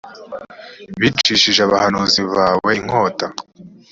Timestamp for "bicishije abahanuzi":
0.99-2.21